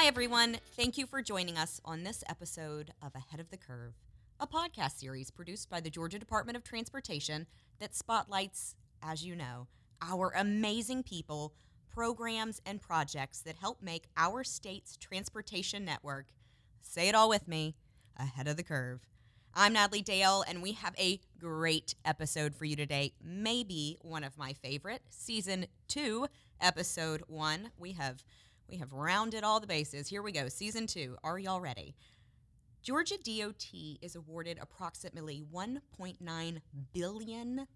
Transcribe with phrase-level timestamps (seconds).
[0.00, 0.58] Hi, everyone.
[0.76, 3.94] Thank you for joining us on this episode of Ahead of the Curve,
[4.38, 7.48] a podcast series produced by the Georgia Department of Transportation
[7.80, 9.66] that spotlights, as you know,
[10.00, 11.52] our amazing people,
[11.92, 16.26] programs, and projects that help make our state's transportation network,
[16.80, 17.74] say it all with me,
[18.16, 19.00] ahead of the curve.
[19.52, 23.14] I'm Natalie Dale, and we have a great episode for you today.
[23.20, 26.28] Maybe one of my favorite, season two,
[26.60, 27.72] episode one.
[27.76, 28.22] We have
[28.68, 30.08] we have rounded all the bases.
[30.08, 31.16] Here we go, season two.
[31.24, 31.94] Are y'all ready?
[32.82, 33.66] Georgia DOT
[34.02, 36.60] is awarded approximately 1.9
[36.92, 37.66] billion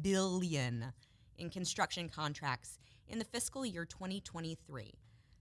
[0.00, 0.92] billion
[1.38, 4.92] in construction contracts in the fiscal year 2023.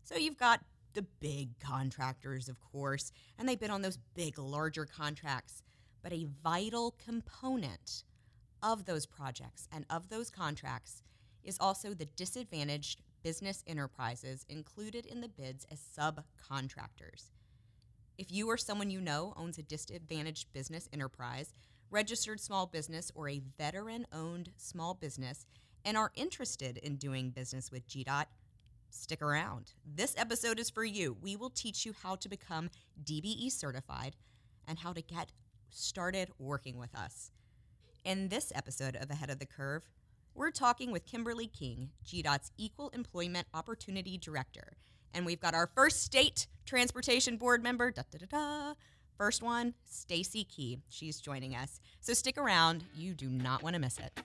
[0.03, 0.61] So you've got
[0.93, 5.61] the big contractors, of course, and they bid on those big, larger contracts.
[6.01, 8.03] But a vital component
[8.63, 11.03] of those projects and of those contracts
[11.43, 17.31] is also the disadvantaged business enterprises included in the bids as subcontractors.
[18.17, 21.53] If you or someone you know owns a disadvantaged business enterprise,
[21.89, 25.45] registered small business, or a veteran owned small business
[25.83, 28.25] and are interested in doing business with GDOT,
[28.89, 29.73] stick around.
[29.85, 31.17] This episode is for you.
[31.21, 32.69] We will teach you how to become
[33.03, 34.15] DBE certified
[34.67, 35.31] and how to get
[35.69, 37.31] started working with us.
[38.03, 39.87] In this episode of Ahead of the Curve,
[40.33, 44.77] we're talking with Kimberly King, GDOT's Equal Employment Opportunity Director.
[45.13, 48.73] And we've got our first state transportation board member, da da da da.
[49.17, 50.79] First one, Stacey Key.
[50.89, 51.79] She's joining us.
[51.99, 52.85] So stick around.
[52.95, 54.23] You do not want to miss it.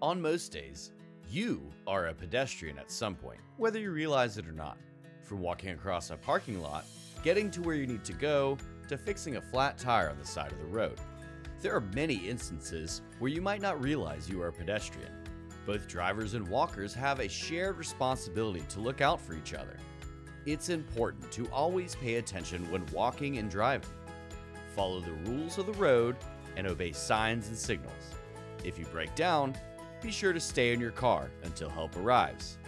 [0.00, 0.92] On most days,
[1.30, 4.76] you are a pedestrian at some point, whether you realize it or not.
[5.22, 6.84] From walking across a parking lot,
[7.22, 8.58] getting to where you need to go,
[8.88, 10.98] to fixing a flat tire on the side of the road.
[11.62, 15.12] There are many instances where you might not realize you are a pedestrian.
[15.66, 19.76] Both drivers and walkers have a shared responsibility to look out for each other.
[20.46, 23.88] It's important to always pay attention when walking and driving.
[24.76, 26.16] Follow the rules of the road
[26.56, 28.14] and obey signs and signals.
[28.62, 29.56] If you break down,
[30.02, 32.58] be sure to stay in your car until help arrives.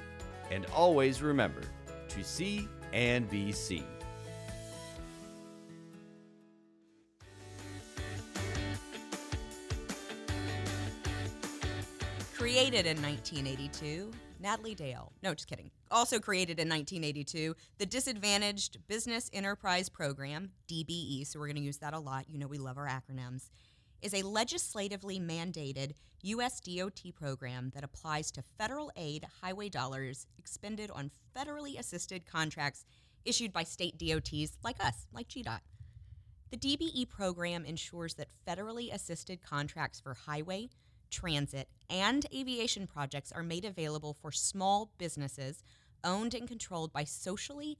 [0.50, 1.62] And always remember
[2.08, 3.95] to see and be seen.
[12.46, 15.68] Created in 1982, Natalie Dale, no, just kidding.
[15.90, 21.78] Also created in 1982, the Disadvantaged Business Enterprise Program, DBE, so we're going to use
[21.78, 22.26] that a lot.
[22.28, 23.50] You know, we love our acronyms,
[24.00, 26.60] is a legislatively mandated U.S.
[26.60, 32.84] DOT program that applies to federal aid highway dollars expended on federally assisted contracts
[33.24, 35.62] issued by state DOTs like us, like GDOT.
[36.52, 40.68] The DBE program ensures that federally assisted contracts for highway,
[41.10, 45.62] transit, and aviation projects are made available for small businesses
[46.04, 47.78] owned and controlled by socially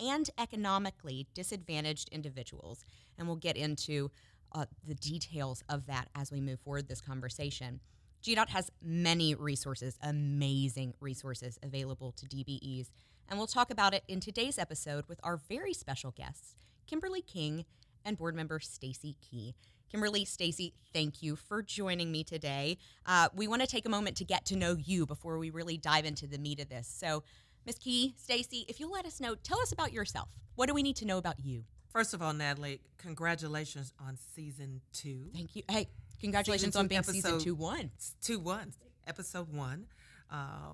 [0.00, 2.84] and economically disadvantaged individuals.
[3.16, 4.10] And we'll get into
[4.52, 7.80] uh, the details of that as we move forward this conversation.
[8.22, 12.90] GDOT has many resources, amazing resources available to DBEs,
[13.28, 16.56] and we'll talk about it in today's episode with our very special guests,
[16.86, 17.64] Kimberly King
[18.04, 19.54] and board member Stacey Key.
[19.90, 22.76] Kimberly, Stacey, thank you for joining me today.
[23.06, 25.78] Uh, we want to take a moment to get to know you before we really
[25.78, 26.86] dive into the meat of this.
[26.86, 27.22] So,
[27.64, 27.78] Ms.
[27.78, 30.28] Key, Stacey, if you'll let us know, tell us about yourself.
[30.56, 31.64] What do we need to know about you?
[31.90, 35.30] First of all, Natalie, congratulations on season two.
[35.34, 35.62] Thank you.
[35.70, 35.88] Hey,
[36.20, 37.90] congratulations Season on being season episode- two one.
[38.20, 38.74] Two one,
[39.06, 39.86] episode one,
[40.30, 40.72] uh,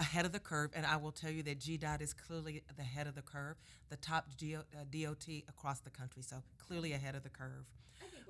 [0.00, 0.72] ahead of the curve.
[0.74, 3.56] And I will tell you that GDOT is clearly the head of the curve,
[3.90, 4.60] the top G- uh,
[4.90, 6.22] DOT across the country.
[6.22, 7.64] So clearly ahead of the curve.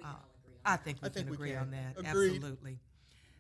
[0.02, 0.14] Uh,
[0.64, 1.58] I think we I think can we agree can.
[1.58, 1.98] on that.
[2.10, 2.36] Agreed.
[2.36, 2.78] Absolutely.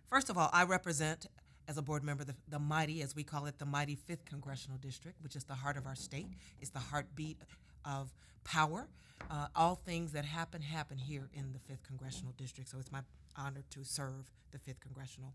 [0.08, 1.26] First of all, I represent,
[1.66, 4.78] as a board member, the, the mighty, as we call it, the mighty 5th Congressional
[4.78, 6.28] District, which is the heart of our state.
[6.60, 7.38] It's the heartbeat
[7.84, 8.12] of
[8.44, 8.86] power.
[9.30, 12.68] Uh, all things that happen, happen here in the 5th Congressional District.
[12.70, 13.00] So it's my
[13.36, 15.32] honor to serve the 5th Congressional.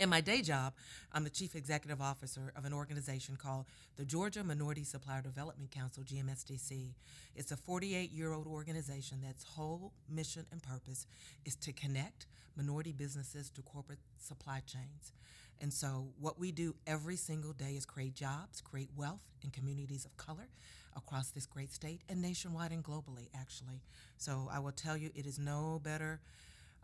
[0.00, 0.72] In my day job,
[1.12, 3.66] I'm the chief executive officer of an organization called
[3.98, 6.94] the Georgia Minority Supplier Development Council, GMSDC.
[7.36, 11.06] It's a 48 year old organization that's whole mission and purpose
[11.44, 12.24] is to connect
[12.56, 15.12] minority businesses to corporate supply chains.
[15.60, 20.06] And so, what we do every single day is create jobs, create wealth in communities
[20.06, 20.48] of color
[20.96, 23.82] across this great state and nationwide and globally, actually.
[24.16, 26.20] So, I will tell you, it is no better.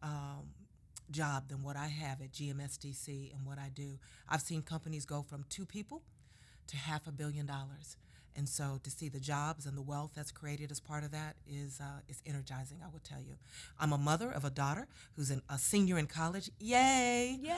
[0.02, 0.50] Um,
[1.11, 3.99] job than what I have at GMSDC and what I do.
[4.29, 6.03] I've seen companies go from two people
[6.69, 7.97] to half a billion dollars.
[8.38, 11.37] And so to see the jobs and the wealth that's created as part of that
[11.50, 12.79] is uh, is energizing.
[12.85, 13.37] I will tell you.
[13.81, 16.50] I'm a mother of a daughter who's an, a senior in college.
[16.61, 17.38] Yay!
[17.41, 17.55] Yay!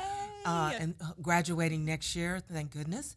[0.47, 2.41] Uh, and uh, graduating next year.
[2.53, 3.17] Thank goodness.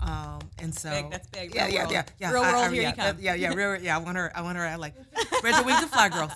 [0.00, 1.54] Um, and so big, that's big.
[1.54, 1.92] Yeah, Real yeah, world.
[1.92, 2.30] yeah, yeah.
[2.32, 3.16] Real I- world, I- here you yeah, come.
[3.20, 3.96] Yeah, yeah, real, yeah.
[3.96, 4.30] I want her.
[4.34, 4.66] I want her.
[4.66, 4.94] I like
[5.38, 6.32] spread your wings and fly, girls.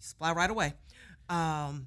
[0.00, 0.74] Just fly right away.
[1.30, 1.86] Um,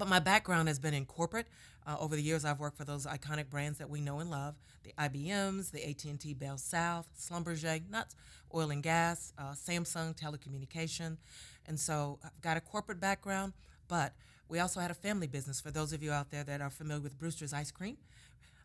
[0.00, 1.46] but my background has been in corporate.
[1.86, 4.54] Uh, over the years, I've worked for those iconic brands that we know and love:
[4.82, 8.16] the IBMs, the AT&T Bell South, Schlumberger, nuts,
[8.54, 11.18] oil and gas, uh, Samsung Telecommunication,
[11.66, 13.52] and so I've got a corporate background.
[13.88, 14.14] But
[14.48, 15.60] we also had a family business.
[15.60, 17.98] For those of you out there that are familiar with Brewster's Ice Cream,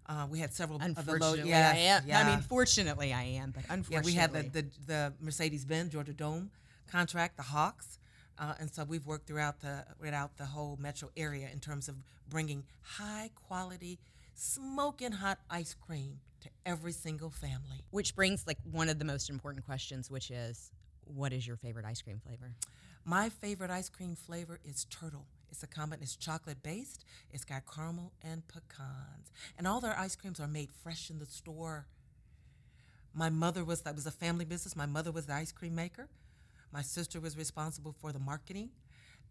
[0.07, 1.13] uh, we had several of the low.
[1.15, 2.27] Unfortunately, Yes, I am.
[2.27, 5.91] I mean, fortunately, I am, but Yeah, unfortunately, we had the, the, the Mercedes Benz
[5.91, 6.49] Georgia Dome
[6.89, 7.99] contract, the Hawks,
[8.37, 11.95] uh, and so we've worked throughout the throughout the whole metro area in terms of
[12.29, 13.99] bringing high quality,
[14.33, 17.83] smoking hot ice cream to every single family.
[17.91, 20.71] which brings like one of the most important questions, which is,
[21.05, 22.51] what is your favorite ice cream flavor?
[23.03, 25.25] My favorite ice cream flavor is turtle.
[25.49, 26.03] It's a combination.
[26.03, 27.05] It's chocolate based.
[27.31, 31.25] It's got caramel and pecans, and all their ice creams are made fresh in the
[31.25, 31.87] store.
[33.13, 34.75] My mother was that was a family business.
[34.75, 36.09] My mother was the ice cream maker.
[36.71, 38.69] My sister was responsible for the marketing,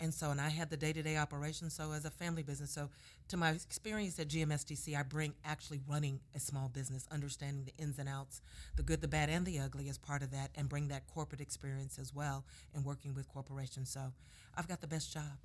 [0.00, 1.75] and so and I had the day to day operations.
[1.75, 2.90] So as a family business, so
[3.28, 7.98] to my experience at GMSDC, I bring actually running a small business, understanding the ins
[7.98, 8.40] and outs,
[8.76, 11.40] the good, the bad, and the ugly as part of that, and bring that corporate
[11.40, 12.44] experience as well
[12.75, 13.90] in working with corporations.
[13.90, 14.12] So
[14.56, 15.38] I've got the best job.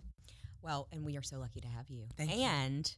[0.62, 2.04] Well, and we are so lucky to have you.
[2.18, 2.44] Thank you.
[2.44, 2.92] and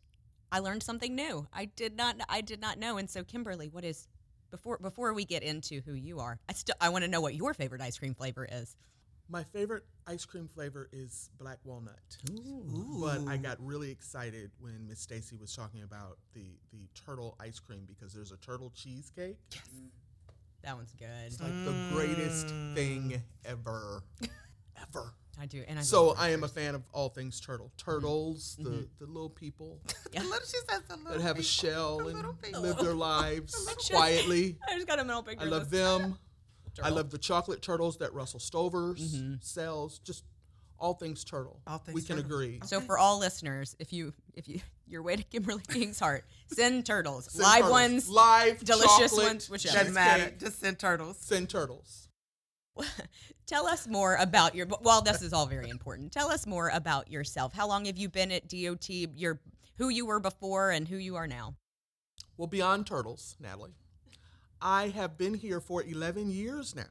[0.52, 1.48] I learned something new.
[1.54, 2.16] I did not.
[2.28, 2.98] I did not know.
[2.98, 4.08] And so, Kimberly, what is
[4.52, 6.40] before before we get into who you are?
[6.48, 8.76] I still I want to know what your favorite ice cream flavor is.
[9.30, 11.96] My favorite ice cream flavor is black walnut.
[13.00, 17.60] But I got really excited when Miss Stacey was talking about the the turtle ice
[17.60, 19.38] cream because there's a turtle cheesecake.
[19.52, 19.62] Yes.
[20.64, 21.08] That one's good.
[21.26, 23.22] It's like the greatest thing mm.
[23.46, 24.04] ever.
[24.78, 25.14] ever.
[25.40, 27.72] I do, and I So I am a fan of all things turtle.
[27.78, 27.92] Mm-hmm.
[27.92, 28.72] Turtles, mm-hmm.
[28.72, 29.80] the, the little people
[30.14, 30.22] Yeah.
[30.22, 33.98] Little- she says the little that have a shell the and live their lives little-
[33.98, 34.58] quietly.
[34.70, 35.46] I just got a mental picture.
[35.46, 35.80] I love this.
[35.80, 36.18] them.
[36.82, 39.34] I love the chocolate turtles that Russell Stovers mm-hmm.
[39.42, 40.00] sells.
[40.00, 40.24] Just
[40.80, 41.62] all things turtle.
[41.68, 42.32] All things we can turtle.
[42.32, 42.60] agree.
[42.64, 46.86] So for all listeners, if you if you your way to Kimberly King's heart, send
[46.86, 47.72] turtles, Send live turtles.
[47.72, 48.10] ones.
[48.10, 49.78] live delicious ones, whichever.
[49.78, 50.24] Doesn't matter.
[50.24, 50.40] cheesecake.
[50.40, 51.18] Just send turtles.
[51.20, 52.10] Send turtles.
[53.46, 54.66] Tell us more about your.
[54.68, 57.54] While this is all very important, tell us more about yourself.
[57.54, 58.90] How long have you been at DOT?
[58.90, 59.42] Your
[59.78, 61.56] who you were before and who you are now.
[62.38, 63.74] Well, beyond turtles, Natalie,
[64.62, 66.84] I have been here for 11 years now.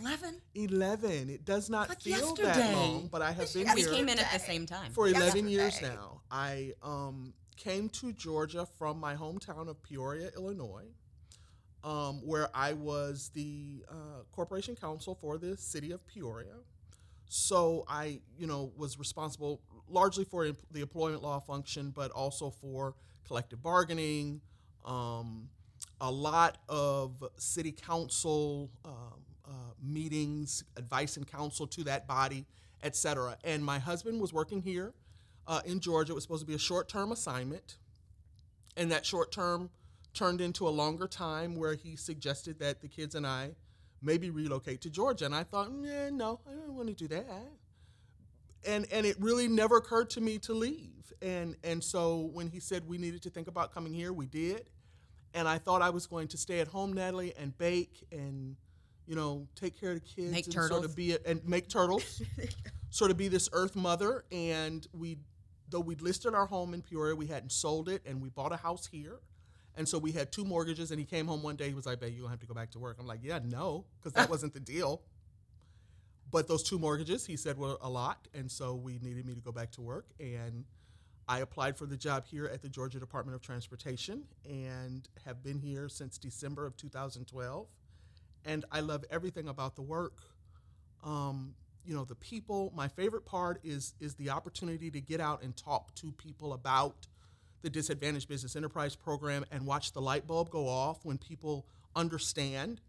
[0.00, 0.40] Eleven.
[0.54, 1.30] 11.
[1.30, 4.18] It does not Like feel that long, but I have been We here came in
[4.18, 4.92] at the same time.
[4.92, 6.22] for 11 years now.
[6.30, 10.86] I um, came to Georgia from my hometown of Peoria, Illinois,
[11.82, 16.56] um, where I was the uh, corporation counsel for the city of Peoria.
[17.28, 22.94] So I, you know, was responsible largely for the employment law function, but also for
[23.26, 24.40] collective bargaining,
[24.84, 25.48] um,
[26.00, 28.94] a lot of city council um,
[29.46, 29.50] uh,
[29.82, 32.46] meetings, advice and counsel to that body,
[32.82, 33.36] et cetera.
[33.44, 34.92] And my husband was working here
[35.46, 36.12] uh, in Georgia.
[36.12, 37.78] It was supposed to be a short-term assignment,
[38.76, 39.70] and that short term
[40.14, 43.50] turned into a longer time where he suggested that the kids and I
[44.02, 45.26] maybe relocate to Georgia.
[45.26, 47.52] And I thought, mm, nah, no, I don't want to do that.
[48.66, 51.12] And and it really never occurred to me to leave.
[51.22, 54.68] And and so when he said we needed to think about coming here, we did.
[55.32, 58.56] And I thought I was going to stay at home, Natalie, and bake and
[59.06, 61.68] you know take care of the kids Make and sort of be a, and make
[61.68, 62.20] turtles,
[62.90, 64.24] sort of be this earth mother.
[64.30, 65.18] And we
[65.70, 68.56] though we'd listed our home in Peoria, we hadn't sold it, and we bought a
[68.56, 69.20] house here.
[69.80, 71.68] And so we had two mortgages, and he came home one day.
[71.68, 73.38] He was like, "Babe, you're gonna have to go back to work." I'm like, "Yeah,
[73.42, 75.00] no, because that wasn't the deal."
[76.30, 79.40] But those two mortgages, he said, were a lot, and so we needed me to
[79.40, 80.10] go back to work.
[80.20, 80.66] And
[81.26, 85.58] I applied for the job here at the Georgia Department of Transportation, and have been
[85.58, 87.66] here since December of 2012.
[88.44, 90.20] And I love everything about the work
[91.02, 95.42] um, you know the people my favorite part is is the opportunity to get out
[95.42, 97.06] and talk to people about
[97.62, 102.80] the disadvantaged business enterprise program and watch the light bulb go off when people understand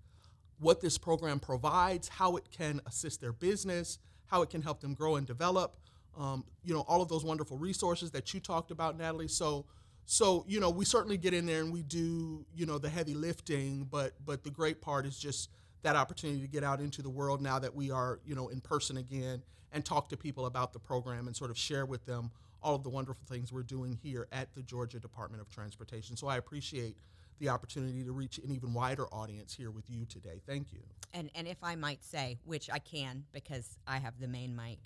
[0.59, 4.93] what this program provides how it can assist their business how it can help them
[4.93, 5.77] grow and develop
[6.17, 9.27] um, you know all of those wonderful resources that you talked about natalie.
[9.27, 9.65] So
[10.05, 13.13] so you know we certainly get in there and we do you know the heavy
[13.13, 15.49] lifting but but the great part is just
[15.83, 18.61] that opportunity to get out into the world now that we are, you know, in
[18.61, 22.31] person again and talk to people about the program and sort of share with them
[22.63, 26.15] all of the wonderful things we're doing here at the Georgia Department of Transportation.
[26.15, 26.97] So I appreciate
[27.39, 30.41] the opportunity to reach an even wider audience here with you today.
[30.45, 30.79] Thank you.
[31.13, 34.79] And and if I might say, which I can because I have the main mic,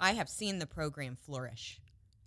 [0.00, 1.80] I have seen the program flourish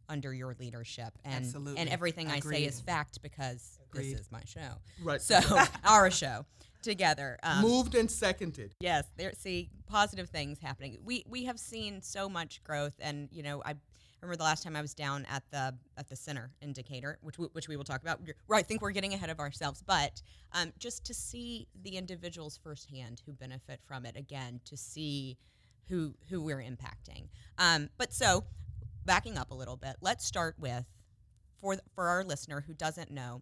[0.08, 1.82] under your leadership, and Absolutely.
[1.82, 4.14] and everything I say is fact because Agreed.
[4.14, 4.76] this is my show.
[5.04, 5.22] Right.
[5.22, 5.40] So
[5.84, 6.46] our show
[6.84, 7.40] together.
[7.42, 8.76] Um, Moved and seconded.
[8.80, 9.34] Yes, there.
[9.36, 11.00] See positive things happening.
[11.04, 13.74] We we have seen so much growth, and you know, I
[14.22, 17.38] remember the last time I was down at the at the center in Decatur, which
[17.38, 18.22] we, which we will talk about.
[18.48, 20.22] Right, I think we're getting ahead of ourselves, but
[20.54, 25.38] um, just to see the individuals firsthand who benefit from it, again, to see
[25.90, 27.28] who who we're impacting.
[27.58, 28.46] Um, but so,
[29.06, 30.86] backing up a little bit, let's start with
[31.60, 33.42] for for our listener who doesn't know,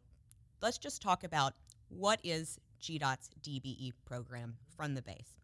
[0.62, 1.54] let's just talk about
[1.90, 5.43] what is GDOT's DBE program from the base.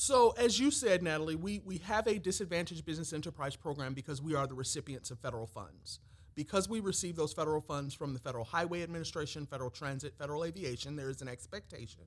[0.00, 4.32] So, as you said, Natalie, we, we have a disadvantaged business enterprise program because we
[4.36, 5.98] are the recipients of federal funds.
[6.36, 10.94] Because we receive those federal funds from the Federal Highway Administration, Federal Transit, Federal Aviation,
[10.94, 12.02] there is an expectation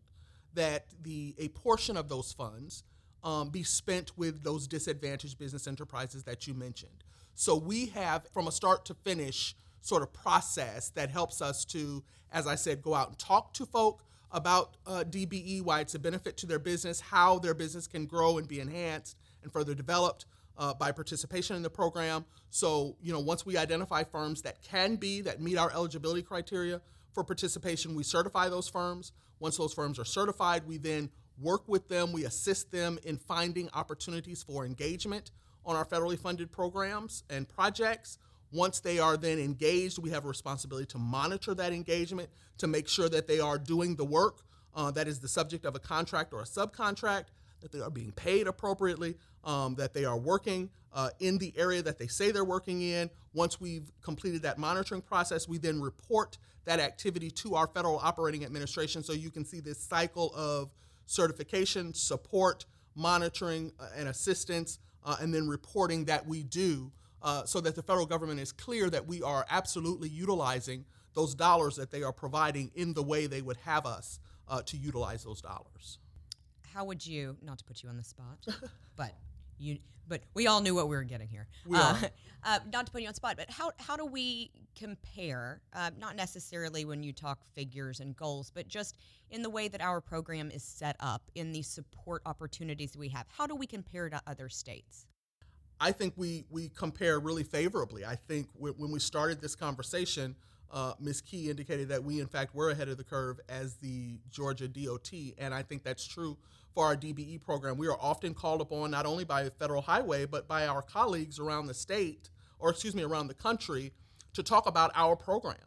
[0.53, 2.85] that the a portion of those funds
[3.25, 7.03] um, be spent with those disadvantaged business enterprises that you mentioned.
[7.35, 12.05] So we have, from a start to finish, sort of process that helps us to,
[12.31, 15.99] as I said, go out and talk to folk about uh, DBE, why it's a
[15.99, 20.25] benefit to their business, how their business can grow and be enhanced and further developed
[20.57, 22.25] uh, by participation in the program.
[22.49, 26.81] So, you know, once we identify firms that can be, that meet our eligibility criteria
[27.13, 29.11] for participation, we certify those firms.
[29.39, 31.09] Once those firms are certified, we then
[31.41, 35.31] work with them, we assist them in finding opportunities for engagement
[35.65, 38.17] on our federally funded programs and projects.
[38.51, 42.87] Once they are then engaged, we have a responsibility to monitor that engagement to make
[42.87, 44.43] sure that they are doing the work
[44.75, 47.25] uh, that is the subject of a contract or a subcontract,
[47.61, 51.81] that they are being paid appropriately, um, that they are working uh, in the area
[51.81, 53.09] that they say they're working in.
[53.33, 58.43] Once we've completed that monitoring process, we then report that activity to our federal operating
[58.43, 60.69] administration so you can see this cycle of
[61.05, 62.65] certification, support,
[62.95, 66.91] monitoring, uh, and assistance, uh, and then reporting that we do
[67.21, 71.75] uh, so that the federal government is clear that we are absolutely utilizing those dollars
[71.75, 75.41] that they are providing in the way they would have us uh, to utilize those
[75.41, 75.99] dollars.
[76.73, 78.45] How would you, not to put you on the spot,
[78.95, 79.13] but
[79.57, 81.47] you, but we all knew what we were getting here.
[81.65, 81.95] We uh.
[82.43, 85.61] Uh, not to put you on the spot, but how how do we compare?
[85.73, 88.97] Uh, not necessarily when you talk figures and goals, but just
[89.29, 93.27] in the way that our program is set up, in the support opportunities we have.
[93.29, 95.05] How do we compare to other states?
[95.81, 98.05] I think we we compare really favorably.
[98.05, 100.35] I think when, we started this conversation,
[100.71, 101.21] uh, Ms.
[101.21, 105.11] Key indicated that we in fact were ahead of the curve as the Georgia DOT,
[105.39, 106.37] and I think that's true
[106.75, 107.77] for our DBE program.
[107.77, 111.65] We are often called upon not only by Federal Highway but by our colleagues around
[111.65, 113.91] the state, or excuse me, around the country,
[114.33, 115.57] to talk about our program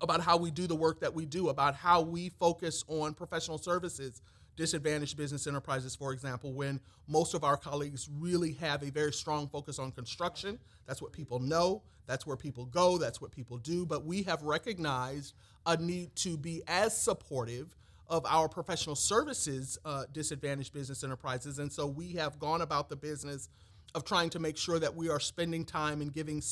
[0.00, 3.56] about how we do the work that we do, about how we focus on professional
[3.56, 4.20] services,
[4.56, 9.48] disadvantaged business enterprises, for example, when most of our colleagues really have a very strong
[9.48, 10.58] focus on construction.
[10.86, 13.84] That's what people know, that's where people go, that's what people do.
[13.84, 15.34] But we have recognized
[15.66, 17.76] a need to be as supportive
[18.08, 21.58] of our professional services uh, disadvantaged business enterprises.
[21.58, 23.48] And so we have gone about the business
[23.94, 26.42] of trying to make sure that we are spending time and giving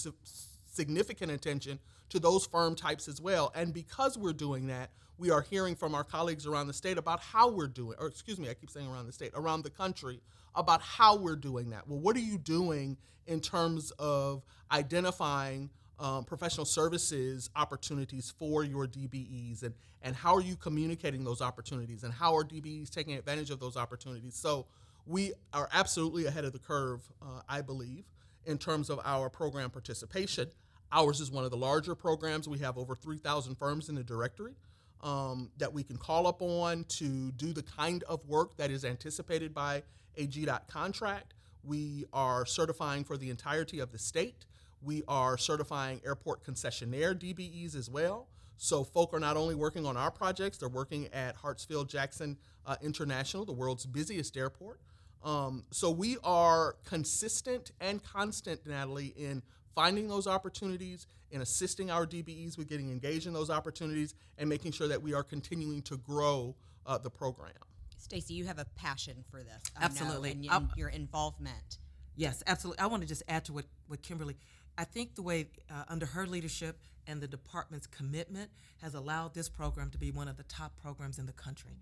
[0.64, 1.78] significant attention
[2.08, 3.52] to those firm types as well.
[3.54, 7.20] And because we're doing that, we are hearing from our colleagues around the state about
[7.20, 10.20] how we're doing, or excuse me, I keep saying around the state, around the country,
[10.54, 11.88] about how we're doing that.
[11.88, 18.86] Well, what are you doing in terms of identifying um, professional services opportunities for your
[18.86, 23.50] DBEs and, and how are you communicating those opportunities and how are DBEs taking advantage
[23.50, 24.34] of those opportunities?
[24.34, 24.66] So
[25.06, 28.04] we are absolutely ahead of the curve, uh, I believe,
[28.44, 30.48] in terms of our program participation.
[30.90, 32.48] Ours is one of the larger programs.
[32.48, 34.54] We have over 3,000 firms in the directory
[35.02, 39.52] um, that we can call upon to do the kind of work that is anticipated
[39.52, 39.82] by
[40.16, 41.34] a GDOT contract.
[41.64, 44.46] We are certifying for the entirety of the state.
[44.80, 48.28] We are certifying airport concessionaire DBEs as well.
[48.56, 52.76] So, folk are not only working on our projects, they're working at Hartsfield Jackson uh,
[52.80, 54.80] International, the world's busiest airport.
[55.24, 59.42] Um, so, we are consistent and constant, Natalie, in
[59.74, 64.72] finding those opportunities and assisting our DBEs with getting engaged in those opportunities and making
[64.72, 66.54] sure that we are continuing to grow
[66.86, 67.52] uh, the program.
[67.96, 69.62] Stacey, you have a passion for this.
[69.76, 70.30] I know, Absolutely.
[70.32, 71.78] and, y- I'll- and your involvement.
[72.16, 72.80] Yes, absolutely.
[72.80, 74.36] I want to just add to what, what Kimberly,
[74.76, 78.50] I think the way uh, under her leadership and the department's commitment
[78.82, 81.72] has allowed this program to be one of the top programs in the country.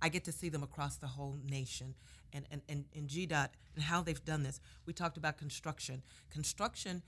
[0.00, 1.94] I get to see them across the whole nation
[2.32, 4.60] and, and, and, and GDOT and how they've done this.
[4.86, 6.02] We talked about construction.
[6.30, 7.02] Construction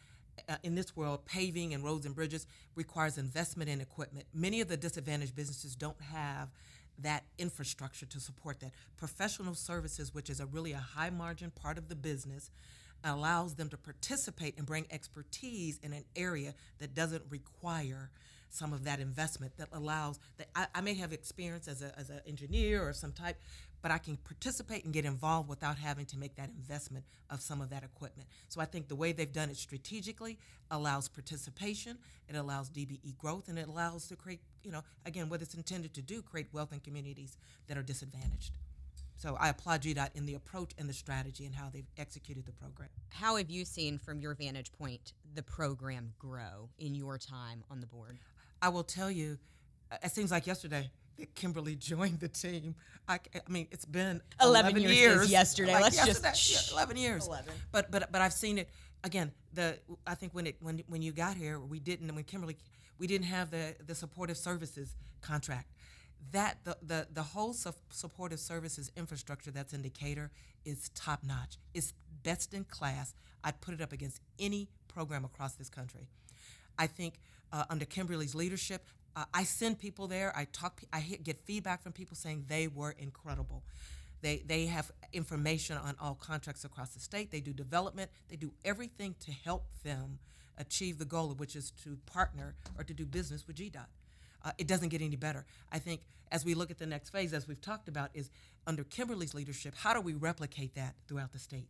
[0.49, 4.27] uh, in this world, paving and roads and bridges requires investment in equipment.
[4.35, 6.51] Many of the disadvantaged businesses don't have
[6.99, 8.73] that infrastructure to support that.
[8.97, 12.51] Professional services, which is a really a high margin part of the business,
[13.05, 18.11] allows them to participate and bring expertise in an area that doesn't require
[18.49, 22.11] some of that investment that allows that I, I may have experience as, a, as
[22.11, 23.41] an engineer or some type
[23.83, 27.61] but I can participate and get involved without having to make that investment of some
[27.61, 28.29] of that equipment.
[28.49, 30.39] So I think the way they've done it strategically
[30.71, 31.99] allows participation,
[32.29, 35.93] it allows DBE growth, and it allows to create, you know, again, what it's intended
[35.95, 37.37] to do, create wealth in communities
[37.67, 38.53] that are disadvantaged.
[39.17, 42.53] So I applaud GDOT in the approach and the strategy and how they've executed the
[42.53, 42.89] program.
[43.11, 47.81] How have you seen, from your vantage point, the program grow in your time on
[47.81, 48.19] the board?
[48.61, 49.39] I will tell you,
[50.03, 52.75] it seems like yesterday that Kimberly joined the team.
[53.09, 55.31] I, I mean, it's been 11, 11 years, years.
[55.31, 55.73] yesterday.
[55.73, 57.27] Like Let's yesterday, just yeah, 11 years.
[57.27, 57.53] 11.
[57.73, 58.69] But but but I've seen it
[59.05, 59.33] again.
[59.53, 62.57] The I think when it when when you got here, we didn't when Kimberly
[62.99, 65.69] we didn't have the the supportive services contract.
[66.31, 70.31] That the the the whole su- supportive services infrastructure that's in Decatur
[70.65, 71.57] is top notch.
[71.75, 71.93] It's
[72.23, 73.15] best in class.
[73.43, 76.09] I'd put it up against any program across this country.
[76.79, 77.15] I think
[77.53, 80.33] uh, under Kimberly's leadership, uh, I send people there.
[80.37, 80.83] I talk.
[80.93, 83.63] I get feedback from people saying they were incredible.
[84.23, 87.31] They they have information on all contracts across the state.
[87.31, 88.11] They do development.
[88.29, 90.19] They do everything to help them
[90.59, 93.87] achieve the goal, which is to partner or to do business with GDOT.
[94.45, 95.45] Uh, it doesn't get any better.
[95.71, 98.31] I think as we look at the next phase, as we've talked about, is
[98.67, 101.69] under Kimberly's leadership, how do we replicate that throughout the state?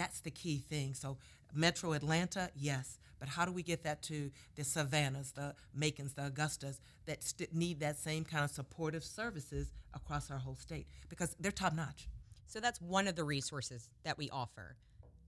[0.00, 0.94] That's the key thing.
[0.94, 1.18] So,
[1.52, 6.22] Metro Atlanta, yes, but how do we get that to the Savannahs, the Macons, the
[6.22, 11.36] Augustas that st- need that same kind of supportive services across our whole state because
[11.38, 12.08] they're top notch.
[12.46, 14.74] So that's one of the resources that we offer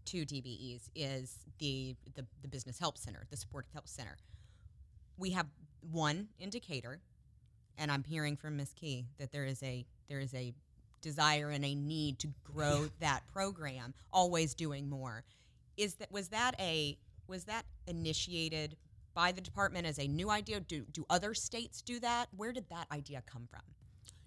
[0.06, 4.16] to DBEs is the the, the business help center, the supportive help center.
[5.18, 5.48] We have
[5.82, 7.02] one in Decatur,
[7.76, 8.72] and I'm hearing from Ms.
[8.74, 10.54] Key that there is a there is a
[11.02, 15.24] desire and a need to grow that program, always doing more.
[15.76, 18.76] Is that was that a was that initiated
[19.14, 20.60] by the department as a new idea?
[20.60, 22.28] Do do other states do that?
[22.34, 23.62] Where did that idea come from?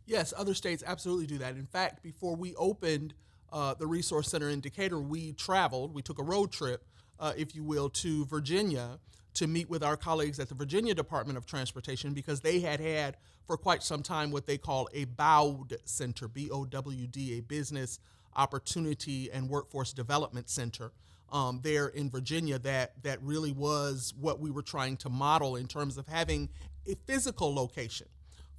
[0.05, 1.55] Yes, other states absolutely do that.
[1.55, 3.15] In fact, before we opened
[3.51, 6.85] uh, the Resource Center in Decatur, we traveled, we took a road trip,
[7.19, 8.99] uh, if you will, to Virginia
[9.35, 13.17] to meet with our colleagues at the Virginia Department of Transportation because they had had
[13.45, 17.41] for quite some time what they call a BOWD Center, B O W D, a
[17.41, 17.99] Business
[18.35, 20.91] Opportunity and Workforce Development Center.
[21.31, 25.67] Um, there in Virginia, that that really was what we were trying to model in
[25.67, 26.49] terms of having
[26.87, 28.07] a physical location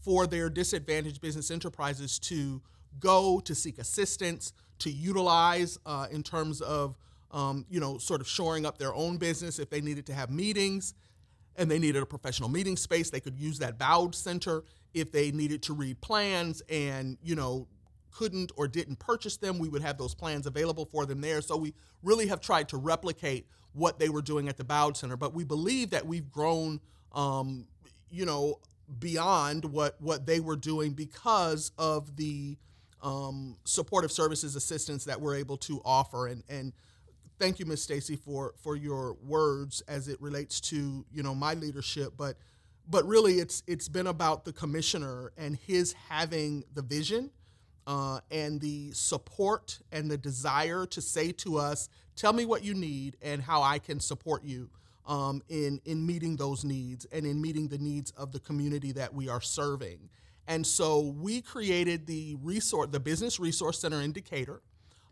[0.00, 2.60] for their disadvantaged business enterprises to
[3.00, 6.96] go to seek assistance, to utilize uh, in terms of
[7.30, 10.30] um, you know sort of shoring up their own business if they needed to have
[10.30, 10.94] meetings
[11.56, 13.10] and they needed a professional meeting space.
[13.10, 17.66] They could use that BOWD center if they needed to read plans and you know
[18.16, 21.42] couldn't or didn't purchase them, we would have those plans available for them there.
[21.42, 25.16] So we really have tried to replicate what they were doing at the BOWD Center.
[25.16, 26.80] But we believe that we've grown,
[27.12, 27.66] um,
[28.10, 28.60] you know,
[28.98, 32.56] beyond what what they were doing because of the
[33.02, 36.26] um, supportive services assistance that we're able to offer.
[36.26, 36.72] And and
[37.38, 37.82] thank you, Ms.
[37.82, 42.36] Stacey, for for your words as it relates to you know my leadership, but.
[42.88, 47.32] But really, it's it's been about the commissioner and his having the vision
[47.86, 52.74] uh, and the support and the desire to say to us, tell me what you
[52.74, 54.68] need and how I can support you
[55.06, 59.14] um, in, in meeting those needs and in meeting the needs of the community that
[59.14, 60.08] we are serving.
[60.48, 64.62] And so we created the resource, the Business Resource Center in Decatur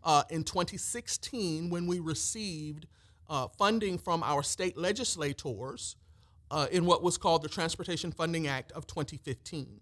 [0.04, 2.86] uh, in 2016 when we received
[3.28, 5.96] uh, funding from our state legislators
[6.50, 9.80] uh, in what was called the Transportation Funding Act of 2015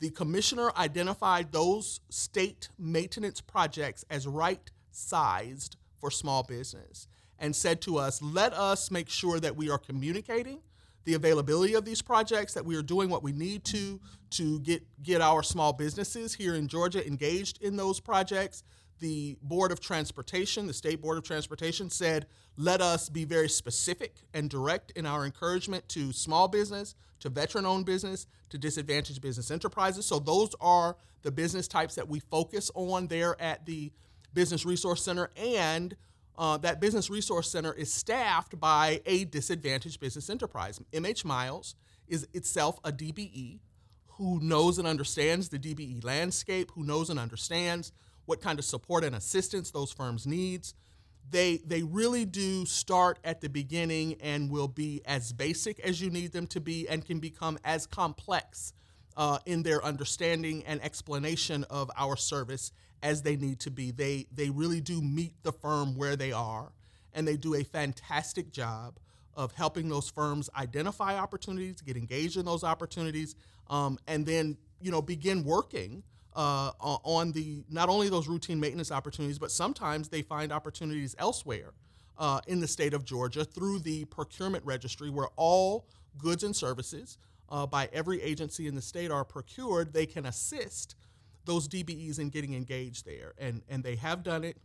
[0.00, 7.80] the commissioner identified those state maintenance projects as right sized for small business and said
[7.82, 10.60] to us, let us make sure that we are communicating
[11.04, 14.00] the availability of these projects, that we are doing what we need to
[14.30, 18.62] to get, get our small businesses here in Georgia engaged in those projects.
[18.98, 24.16] The Board of Transportation, the State Board of Transportation, said, let us be very specific
[24.34, 29.50] and direct in our encouragement to small business, to veteran owned business, to disadvantaged business
[29.50, 30.06] enterprises.
[30.06, 33.92] So, those are the business types that we focus on there at the
[34.34, 35.30] Business Resource Center.
[35.36, 35.96] And
[36.36, 40.80] uh, that Business Resource Center is staffed by a disadvantaged business enterprise.
[40.92, 41.74] MH Miles
[42.06, 43.60] is itself a DBE
[44.06, 47.92] who knows and understands the DBE landscape, who knows and understands
[48.28, 50.74] what kind of support and assistance those firms needs
[51.30, 56.10] they they really do start at the beginning and will be as basic as you
[56.10, 58.72] need them to be and can become as complex
[59.16, 63.90] uh, in their understanding and explanation of our service as they need to be.
[63.90, 66.72] They they really do meet the firm where they are,
[67.12, 68.98] and they do a fantastic job
[69.34, 73.34] of helping those firms identify opportunities, get engaged in those opportunities,
[73.68, 76.02] um, and then you know begin working
[76.38, 76.70] uh,
[77.02, 81.72] on the not only those routine maintenance opportunities, but sometimes they find opportunities elsewhere
[82.16, 87.18] uh, in the state of Georgia through the procurement registry, where all goods and services
[87.48, 89.92] uh, by every agency in the state are procured.
[89.92, 90.94] They can assist
[91.44, 94.58] those DBEs in getting engaged there, and and they have done it.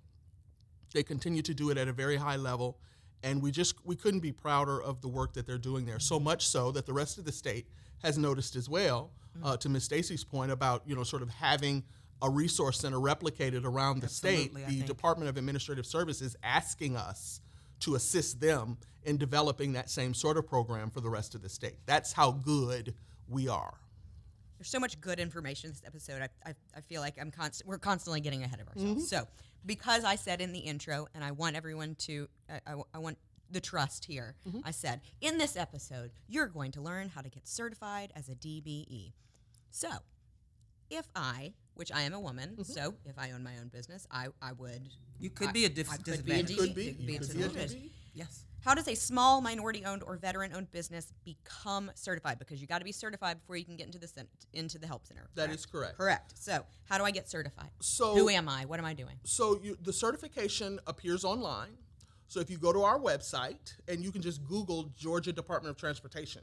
[0.93, 2.77] They continue to do it at a very high level,
[3.23, 5.99] and we just we couldn't be prouder of the work that they're doing there.
[5.99, 7.65] So much so that the rest of the state
[8.03, 9.11] has noticed as well.
[9.43, 9.85] Uh, to Ms.
[9.85, 11.83] Stacey's point about you know sort of having
[12.21, 14.85] a resource center replicated around the Absolutely, state, the.
[14.85, 17.41] Department of Administrative Services asking us
[17.79, 21.49] to assist them in developing that same sort of program for the rest of the
[21.49, 21.75] state.
[21.85, 22.93] That's how good
[23.27, 23.73] we are.
[24.57, 26.21] There's so much good information in this episode.
[26.21, 27.67] I, I, I feel like I'm constant.
[27.67, 29.09] We're constantly getting ahead of ourselves.
[29.09, 29.27] So,
[29.65, 33.17] because I said in the intro, and I want everyone to, I, I, I want
[33.53, 34.35] the trust here.
[34.47, 34.59] Mm-hmm.
[34.65, 38.35] I said in this episode, you're going to learn how to get certified as a
[38.35, 39.13] DBE.
[39.71, 39.89] So,
[40.89, 42.63] if I, which I am a woman, mm-hmm.
[42.63, 44.89] so if I own my own business, I, I would.
[45.19, 46.57] You could I- be a dif- I could be a disadvantage.
[46.57, 46.59] DBE.
[46.59, 46.87] Could be.
[46.87, 47.65] It could You could be a.
[47.65, 47.89] DBE.
[48.13, 48.45] Yes.
[48.63, 52.39] How does a small minority owned or veteran owned business become certified?
[52.39, 54.87] Because you got to be certified before you can get into the cen- into the
[54.87, 55.27] help center.
[55.35, 55.97] That is correct.
[55.97, 56.33] Correct.
[56.37, 57.69] So, how do I get certified?
[57.81, 58.65] So- who am I?
[58.65, 59.19] What am I doing?
[59.25, 61.71] So you, the certification appears online.
[62.33, 65.77] So if you go to our website and you can just Google Georgia Department of
[65.77, 66.41] Transportation,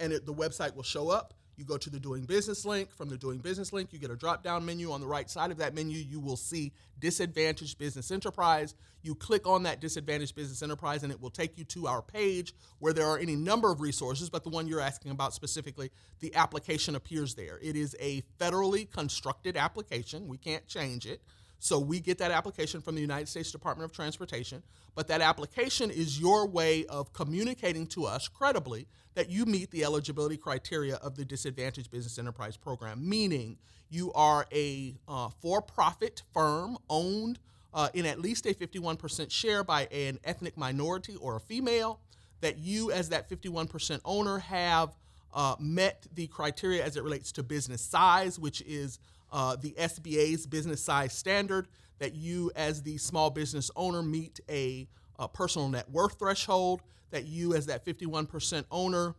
[0.00, 1.34] and it, the website will show up.
[1.58, 2.90] You go to the Doing Business link.
[2.90, 4.90] From the Doing Business link, you get a drop down menu.
[4.90, 8.74] On the right side of that menu, you will see Disadvantaged Business Enterprise.
[9.02, 12.54] You click on that Disadvantaged Business Enterprise, and it will take you to our page
[12.78, 16.34] where there are any number of resources, but the one you're asking about specifically, the
[16.36, 17.58] application appears there.
[17.60, 20.26] It is a federally constructed application.
[20.26, 21.20] We can't change it.
[21.58, 24.62] So we get that application from the United States Department of Transportation,
[24.94, 29.82] but that application is your way of communicating to us credibly that you meet the
[29.82, 33.58] eligibility criteria of the Disadvantaged Business Enterprise Program, meaning
[33.90, 37.40] you are a uh, for-profit firm owned
[37.74, 41.98] uh, in at least a 51% share by an ethnic minority or a female,
[42.40, 44.96] that you as that 51% owner have
[45.34, 48.98] uh, met the criteria as it relates to business size, which is
[49.32, 54.88] uh, the SBA's business size standard, that you, as the small business owner, meet a,
[55.18, 59.14] uh personal net worth threshold, that you, as that 51% owner,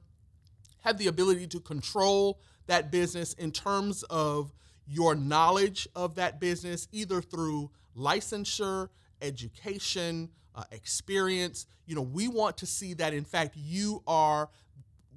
[0.83, 4.53] have the ability to control that business in terms of
[4.87, 8.89] your knowledge of that business, either through licensure,
[9.21, 11.65] education, uh, experience.
[11.85, 14.49] You know, we want to see that, in fact, you are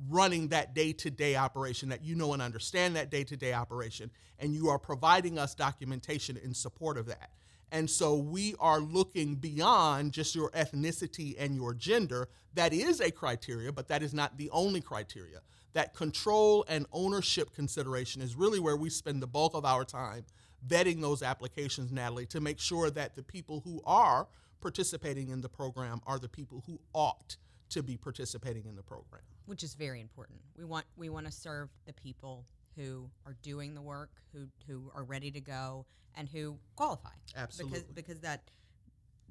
[0.08, 3.52] running that day to day operation, that you know and understand that day to day
[3.52, 7.30] operation, and you are providing us documentation in support of that.
[7.70, 12.28] And so we are looking beyond just your ethnicity and your gender.
[12.54, 15.40] That is a criteria, but that is not the only criteria.
[15.72, 20.24] That control and ownership consideration is really where we spend the bulk of our time
[20.66, 24.28] vetting those applications, Natalie, to make sure that the people who are
[24.60, 27.36] participating in the program are the people who ought
[27.72, 29.22] to be participating in the program.
[29.46, 30.40] Which is very important.
[30.56, 34.90] We want we want to serve the people who are doing the work, who who
[34.94, 37.10] are ready to go, and who qualify.
[37.36, 37.80] Absolutely.
[37.80, 38.50] Because because that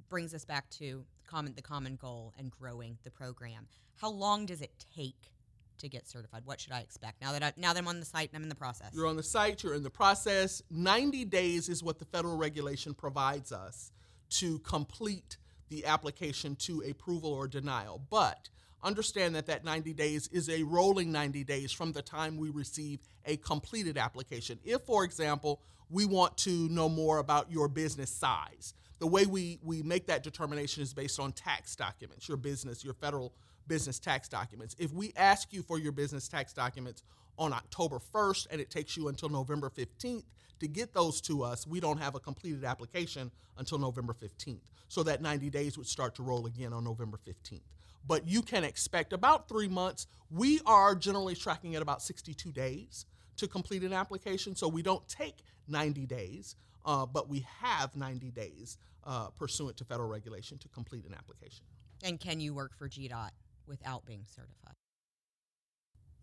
[0.10, 3.68] brings us back to common the common goal and growing the program.
[3.96, 5.32] How long does it take
[5.78, 6.42] to get certified?
[6.46, 8.44] What should I expect now that I, now that I'm on the site and I'm
[8.44, 8.92] in the process?
[8.94, 10.62] You're on the site, you're in the process.
[10.70, 13.92] 90 days is what the federal regulation provides us
[14.32, 15.38] to complete
[15.72, 18.00] the application to approval or denial.
[18.12, 18.50] But
[18.84, 23.00] understand that that 90 days is a rolling 90 days from the time we receive
[23.26, 24.60] a completed application.
[24.64, 29.60] If, for example, we want to know more about your business size, the way we,
[29.64, 33.34] we make that determination is based on tax documents, your business, your federal
[33.68, 34.76] business tax documents.
[34.78, 37.02] If we ask you for your business tax documents
[37.38, 40.24] on October 1st and it takes you until November 15th
[40.62, 44.62] to get those to us, we don't have a completed application until November 15th.
[44.90, 47.62] So that 90 days would start to roll again on November 15th.
[48.06, 50.06] But you can expect about three months.
[50.30, 54.56] We are generally tracking at about 62 days to complete an application.
[54.56, 59.84] So we don't take 90 days, uh, but we have 90 days uh, pursuant to
[59.84, 61.66] federal regulation to complete an application.
[62.04, 63.32] and can you work for GDOT
[63.66, 64.76] without being certified?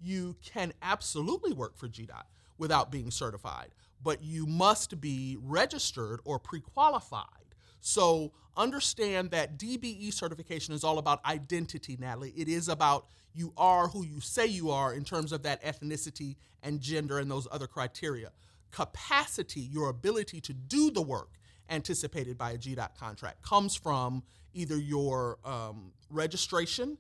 [0.01, 2.23] you can absolutely work for GDOT
[2.59, 3.69] without being certified,
[4.03, 7.27] but you must be registered or pre qualified.
[7.81, 12.35] So understand that DBE certification is all about identity, Natalie.
[12.37, 16.37] It is about you are who you say you are in terms of that ethnicity
[16.63, 18.33] and gender and those other criteria.
[18.73, 21.31] Capacity, your ability to do the work
[21.71, 24.23] anticipated by a GDOT contract, comes from
[24.55, 26.99] either your um, registration,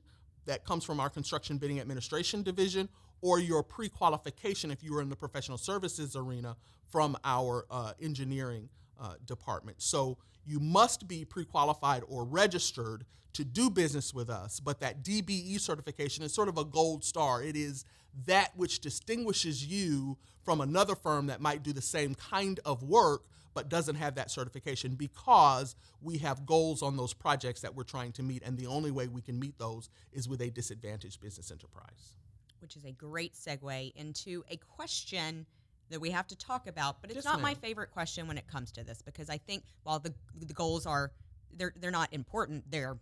[0.48, 2.88] that comes from our construction bidding administration division,
[3.20, 6.56] or your pre qualification if you were in the professional services arena
[6.88, 8.68] from our uh, engineering
[9.00, 9.80] uh, department.
[9.80, 13.04] So you must be pre qualified or registered
[13.34, 17.42] to do business with us, but that DBE certification is sort of a gold star.
[17.42, 17.84] It is
[18.26, 23.22] that which distinguishes you from another firm that might do the same kind of work
[23.54, 28.12] but doesn't have that certification because we have goals on those projects that we're trying
[28.12, 31.50] to meet, and the only way we can meet those is with a disadvantaged business
[31.50, 32.14] enterprise.
[32.60, 35.46] Which is a great segue into a question
[35.90, 38.46] that we have to talk about, but it's Yes, not my favorite question when it
[38.46, 41.12] comes to this because I think while the the goals are
[41.56, 42.98] they're they're not important, they're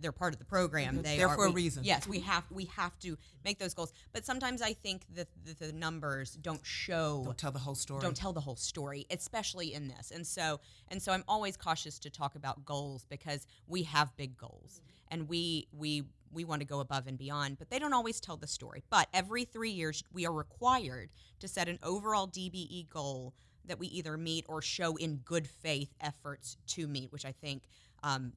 [0.00, 0.94] they're part of the program.
[0.94, 1.02] Mm-hmm.
[1.02, 1.84] They're They are, for a reason.
[1.84, 2.30] Yes, we mm-hmm.
[2.30, 6.32] have we have to make those goals, but sometimes I think that the, the numbers
[6.42, 8.02] don't show Don't tell the whole story.
[8.02, 11.98] don't tell the whole story especially in this and so and so i'm always cautious
[12.00, 15.14] to talk about goals because we have big goals mm-hmm.
[15.14, 18.36] and we we we want to go above and beyond but they don't always tell
[18.36, 23.34] the story but every three years we are required to set an overall dbe goal
[23.64, 27.64] that we either meet or show in good faith efforts to meet which i think
[28.02, 28.32] um,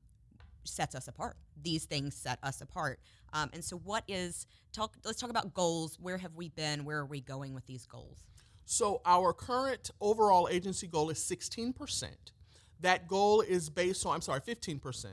[0.64, 1.38] sets us apart.
[1.62, 3.00] These things set us apart.
[3.34, 5.98] Um, and so what is talk let's talk about goals.
[6.00, 6.86] Where have we been?
[6.86, 8.24] Where are we going with these goals?
[8.66, 12.06] So our current overall agency goal is 16%.
[12.82, 15.06] That goal is based on I'm sorry, 15%.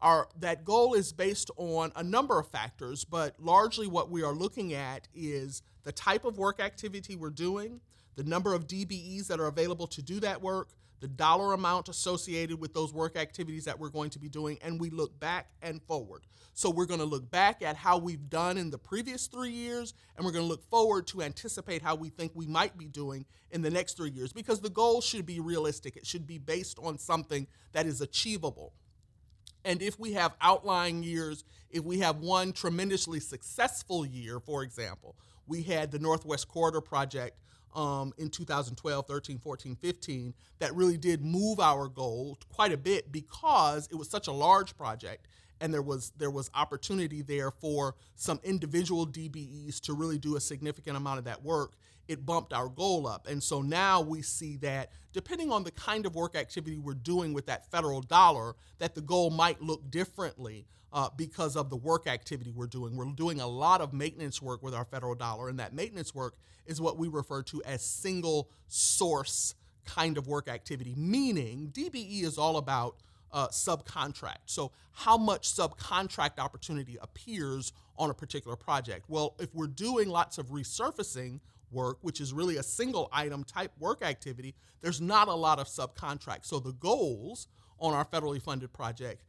[0.00, 4.32] Our that goal is based on a number of factors, but largely what we are
[4.32, 7.80] looking at is the type of work activity we're doing,
[8.16, 10.70] the number of DBEs that are available to do that work,
[11.02, 14.80] the dollar amount associated with those work activities that we're going to be doing, and
[14.80, 16.22] we look back and forward.
[16.54, 19.94] So we're going to look back at how we've done in the previous three years,
[20.16, 23.26] and we're going to look forward to anticipate how we think we might be doing
[23.50, 25.96] in the next three years because the goal should be realistic.
[25.96, 28.72] It should be based on something that is achievable.
[29.64, 35.16] And if we have outlying years, if we have one tremendously successful year, for example,
[35.48, 37.38] we had the Northwest Corridor Project
[37.74, 43.10] um, in 2012, 13, 14, 15 that really did move our goal quite a bit
[43.10, 45.26] because it was such a large project
[45.60, 50.40] and there was there was opportunity there for some individual DBEs to really do a
[50.40, 51.74] significant amount of that work
[52.08, 53.26] it bumped our goal up.
[53.26, 57.32] And so now we see that depending on the kind of work activity we're doing
[57.32, 62.06] with that federal dollar, that the goal might look differently uh, because of the work
[62.06, 62.96] activity we're doing.
[62.96, 66.34] We're doing a lot of maintenance work with our federal dollar, and that maintenance work
[66.66, 72.38] is what we refer to as single source kind of work activity, meaning DBE is
[72.38, 72.96] all about
[73.32, 74.42] uh, subcontract.
[74.46, 79.06] So, how much subcontract opportunity appears on a particular project?
[79.08, 83.72] Well, if we're doing lots of resurfacing work, which is really a single item type
[83.78, 86.44] work activity, there's not a lot of subcontract.
[86.44, 89.22] So, the goals on our federally funded project,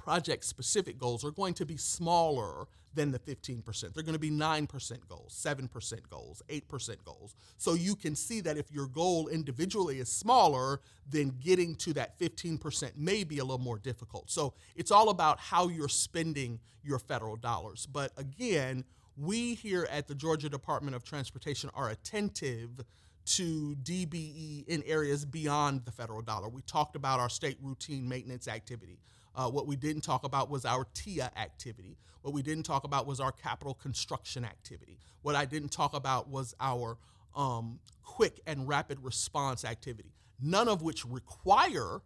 [0.00, 3.94] project specific goals, are going to be smaller than the 15%.
[3.94, 7.34] They're going to be 9% goals, 7% goals, 8% goals.
[7.58, 12.18] So you can see that if your goal individually is smaller, then getting to that
[12.18, 14.30] 15% may be a little more difficult.
[14.30, 17.86] So it's all about how you're spending your federal dollars.
[17.86, 18.84] But again,
[19.16, 22.80] we here at the Georgia Department of Transportation are attentive
[23.26, 26.48] to DBE in areas beyond the federal dollar.
[26.48, 28.98] We talked about our state routine maintenance activity.
[29.34, 31.96] Uh, what we didn't talk about was our TIA activity.
[32.22, 34.98] What we didn't talk about was our capital construction activity.
[35.22, 36.98] What I didn't talk about was our
[37.36, 42.00] um, quick and rapid response activity, none of which require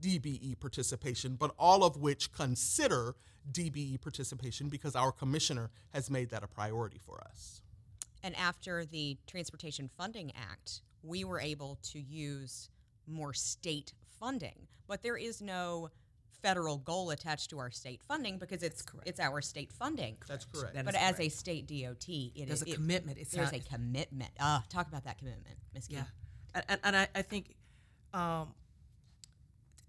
[0.00, 3.14] DBE participation, but all of which consider
[3.50, 7.62] DBE participation because our commissioner has made that a priority for us.
[8.22, 12.68] And after the Transportation Funding Act, we were able to use
[13.06, 14.68] more state funding.
[14.86, 15.90] But there is no
[16.42, 19.08] federal goal attached to our state funding because it's correct.
[19.08, 20.16] it's our state funding.
[20.28, 20.74] That's correct.
[20.74, 23.18] That but is as a state DOT, it There's is- a it- commitment.
[23.18, 24.30] It's there's not- a commitment.
[24.40, 25.86] Ah, talk about that commitment, Ms.
[25.88, 25.94] Key.
[25.96, 26.04] Yeah,
[26.54, 27.54] and, and, and I, I think
[28.12, 28.48] um,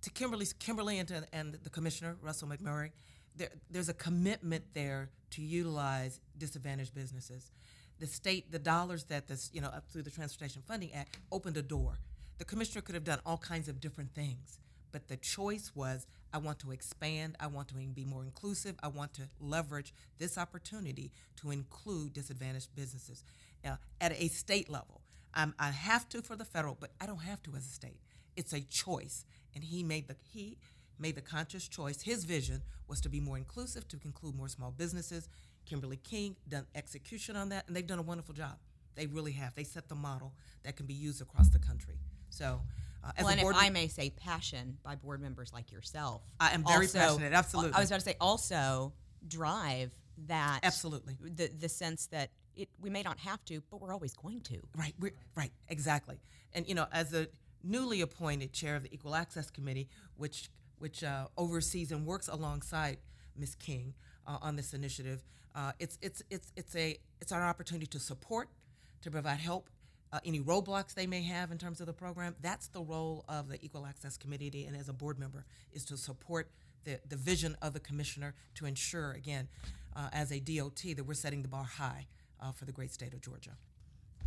[0.01, 2.91] to Kimberly's Kimberly and, to, and the commissioner Russell McMurray,
[3.35, 7.51] there, there's a commitment there to utilize disadvantaged businesses.
[7.99, 11.57] The state, the dollars that this, you know, up through the Transportation Funding Act opened
[11.57, 11.99] a door.
[12.37, 14.59] The commissioner could have done all kinds of different things,
[14.91, 18.87] but the choice was I want to expand, I want to be more inclusive, I
[18.87, 23.23] want to leverage this opportunity to include disadvantaged businesses
[23.65, 25.01] uh, at a state level.
[25.35, 27.99] I have to for the federal, but I don't have to as a state.
[28.35, 30.57] It's a choice, and he made the he
[30.99, 32.01] made the conscious choice.
[32.01, 35.27] His vision was to be more inclusive, to include more small businesses.
[35.65, 38.57] Kimberly King done execution on that, and they've done a wonderful job.
[38.95, 39.55] They really have.
[39.55, 41.95] They set the model that can be used across the country.
[42.29, 42.61] So,
[43.03, 46.21] uh, well, and if I may say, passion by board members like yourself.
[46.39, 47.73] I am very Also- passionate, absolutely.
[47.73, 48.93] I was about to say also
[49.27, 49.91] drive
[50.27, 51.17] that Absolutely.
[51.21, 54.61] the the sense that it we may not have to, but we're always going to.
[54.77, 56.19] Right, we're, right, exactly.
[56.53, 57.27] And you know, as a
[57.63, 62.97] newly appointed chair of the Equal Access Committee, which which uh, oversees and works alongside
[63.37, 63.55] Ms.
[63.55, 63.93] King
[64.27, 65.23] uh, on this initiative,
[65.55, 68.49] uh, it's it's it's it's a it's our opportunity to support,
[69.01, 69.69] to provide help.
[70.13, 73.49] Uh, any roadblocks they may have in terms of the program, that's the role of
[73.49, 76.51] the Equal Access Committee, and as a board member, is to support
[76.83, 79.47] the, the vision of the commissioner to ensure, again,
[79.95, 82.05] uh, as a DOT, that we're setting the bar high
[82.39, 83.57] uh, for the great state of Georgia.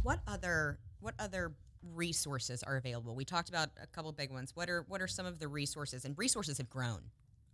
[0.03, 1.53] What other what other
[1.95, 3.15] resources are available?
[3.15, 4.57] We talked about a couple big ones.
[4.57, 6.05] What are what are some of the resources?
[6.05, 7.03] And resources have grown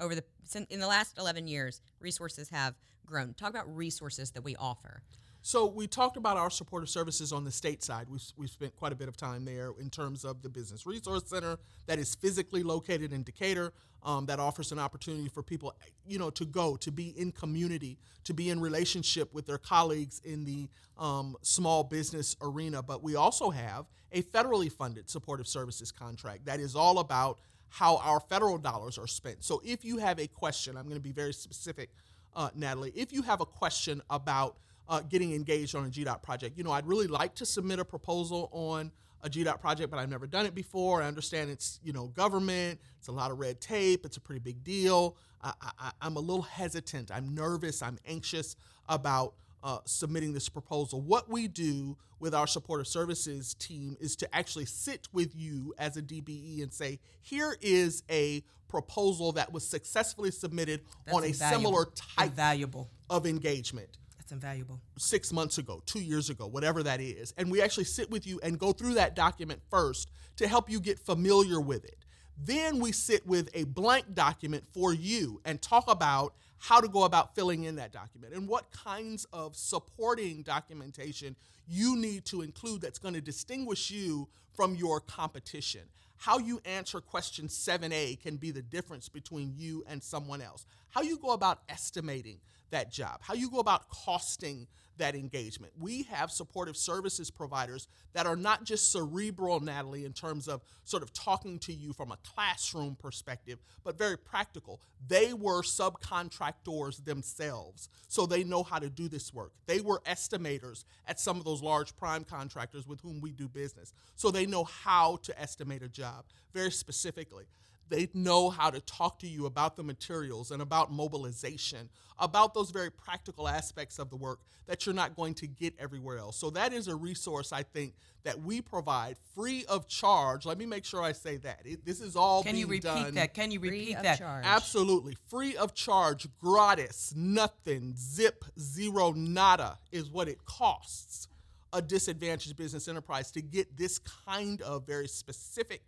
[0.01, 0.25] over the
[0.71, 1.83] in the last eleven years.
[2.01, 3.35] Resources have grown.
[3.35, 5.03] Talk about resources that we offer.
[5.45, 8.07] So we talked about our supportive services on the state side.
[8.09, 11.25] We've, we've spent quite a bit of time there in terms of the Business Resource
[11.27, 13.73] Center that is physically located in Decatur.
[14.05, 15.77] Um, that offers an opportunity for people,
[16.09, 20.21] you know, to go, to be in community, to be in relationship with their colleagues
[20.25, 22.83] in the um, small business arena.
[22.83, 27.99] But we also have a federally funded supportive services contract that is all about how
[27.99, 29.45] our federal dollars are spent.
[29.45, 31.91] So if you have a question, I'm going to be very specific,
[32.35, 32.93] uh, Natalie.
[32.97, 34.57] If you have a question about
[34.89, 36.57] uh, getting engaged on a GDOT project.
[36.59, 38.93] You know, I'd really like to submit a proposal on
[39.23, 41.03] a GDOT project, but I've never done it before.
[41.03, 44.41] I understand it's, you know, government, it's a lot of red tape, it's a pretty
[44.41, 45.17] big deal.
[45.43, 48.57] I, I, I'm a little hesitant, I'm nervous, I'm anxious
[48.89, 51.01] about uh, submitting this proposal.
[51.01, 55.97] What we do with our supportive services team is to actually sit with you as
[55.97, 61.27] a DBE and say, here is a proposal that was successfully submitted That's on a
[61.27, 61.63] invaluable.
[61.63, 61.85] similar
[62.17, 62.91] type Invaluable.
[63.11, 63.99] of engagement
[64.33, 64.81] Invaluable.
[64.97, 67.35] six months ago, two years ago, whatever that is.
[67.37, 70.81] And we actually sit with you and go through that document first to help you
[70.81, 71.99] get familiar with it.
[72.39, 77.05] Then we sit with a blank document for you and talk about how to go
[77.05, 81.37] about filling in that document and what kinds of supporting documentation
[81.69, 85.83] you need to include that's going to distinguish you from your competition.
[86.17, 90.65] How you answer question 7A can be the difference between you and someone else.
[90.91, 92.39] How you go about estimating
[92.73, 94.67] that job, how you go about costing
[94.99, 95.73] that engagement.
[95.79, 101.03] We have supportive services providers that are not just cerebral, Natalie, in terms of sort
[101.03, 104.81] of talking to you from a classroom perspective, but very practical.
[105.09, 109.53] They were subcontractors themselves, so they know how to do this work.
[109.67, 113.93] They were estimators at some of those large prime contractors with whom we do business,
[114.15, 117.45] so they know how to estimate a job very specifically.
[117.93, 122.71] They know how to talk to you about the materials and about mobilization, about those
[122.71, 126.39] very practical aspects of the work that you're not going to get everywhere else.
[126.39, 127.93] So, that is a resource I think
[128.25, 130.47] that we provide free of charge.
[130.47, 131.61] Let me make sure I say that.
[131.67, 133.35] It, this is all Can being you repeat done that?
[133.35, 134.19] Can you repeat of that?
[134.19, 134.45] charge.
[134.47, 135.15] Absolutely.
[135.29, 141.29] Free of charge, gratis, nothing, zip, zero, nada is what it costs
[141.75, 145.83] a disadvantaged business enterprise to get this kind of very specific,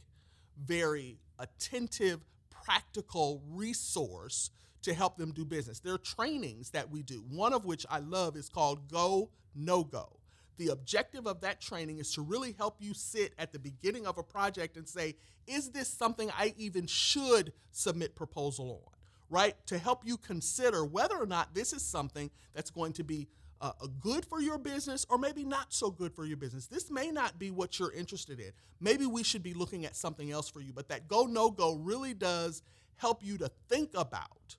[0.62, 4.50] very attentive, practical resource
[4.82, 5.80] to help them do business.
[5.80, 9.82] There are trainings that we do, one of which I love is called Go No
[9.82, 10.18] Go.
[10.56, 14.18] The objective of that training is to really help you sit at the beginning of
[14.18, 18.92] a project and say, is this something I even should submit proposal on?
[19.30, 19.54] Right?
[19.66, 23.26] To help you consider whether or not this is something that's going to be
[23.60, 26.66] uh, good for your business or maybe not so good for your business.
[26.66, 28.50] This may not be what you're interested in.
[28.80, 31.76] Maybe we should be looking at something else for you, but that go no go
[31.76, 32.62] really does
[32.96, 34.56] help you to think about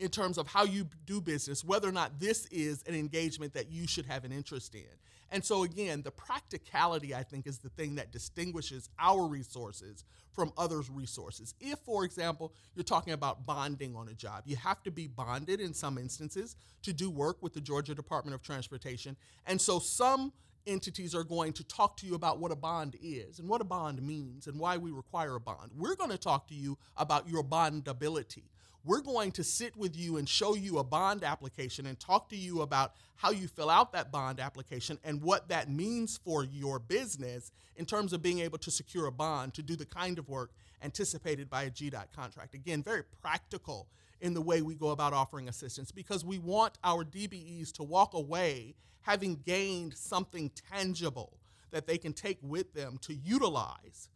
[0.00, 3.70] in terms of how you do business, whether or not this is an engagement that
[3.70, 4.84] you should have an interest in.
[5.30, 10.52] And so, again, the practicality, I think, is the thing that distinguishes our resources from
[10.56, 11.54] others' resources.
[11.60, 15.60] If, for example, you're talking about bonding on a job, you have to be bonded
[15.60, 19.16] in some instances to do work with the Georgia Department of Transportation.
[19.46, 20.32] And so, some
[20.66, 23.64] entities are going to talk to you about what a bond is and what a
[23.64, 25.72] bond means and why we require a bond.
[25.76, 28.44] We're going to talk to you about your bondability
[28.84, 32.36] we're going to sit with you and show you a bond application and talk to
[32.36, 36.78] you about how you fill out that bond application and what that means for your
[36.78, 40.28] business in terms of being able to secure a bond to do the kind of
[40.28, 40.50] work
[40.82, 42.54] anticipated by a GDOT contract.
[42.54, 43.88] Again, very practical
[44.20, 48.14] in the way we go about offering assistance because we want our DBEs to walk
[48.14, 51.38] away having gained something tangible
[51.70, 54.08] that they can take with them to utilize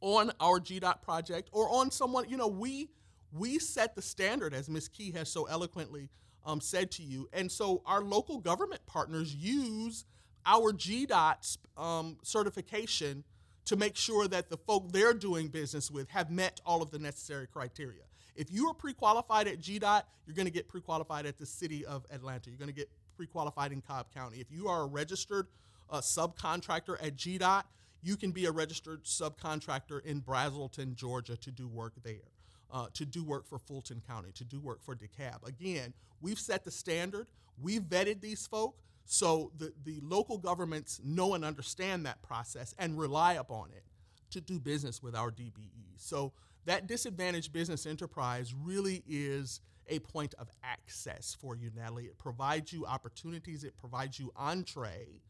[0.00, 2.88] on our GDOT project or on someone, you know, we
[3.32, 4.88] we set the standard as Ms.
[4.88, 6.08] Key has so eloquently
[6.44, 7.28] um, said to you.
[7.32, 10.04] And so our local government partners use
[10.46, 13.24] our GDOT um, certification
[13.66, 16.98] to make sure that the folk they're doing business with have met all of the
[16.98, 18.02] necessary criteria.
[18.34, 22.06] If you are pre-qualified at GDOT, you're going to get pre-qualified at the city of
[22.10, 22.50] Atlanta.
[22.50, 24.40] You're going to get pre-qualified in Cobb County.
[24.40, 25.46] If you are a registered
[25.90, 27.64] uh, subcontractor at GDOT,
[28.02, 32.30] you can be a registered subcontractor in Braselton, Georgia, to do work there,
[32.72, 35.46] uh, to do work for Fulton County, to do work for DeKalb.
[35.46, 37.26] Again, we've set the standard.
[37.60, 38.76] We've vetted these folk.
[39.04, 43.84] So the, the local governments know and understand that process and rely upon it
[44.30, 45.96] to do business with our DBEs.
[45.96, 46.32] So
[46.66, 52.04] that disadvantaged business enterprise really is a point of access for you, Natalie.
[52.04, 55.20] It provides you opportunities, it provides you entree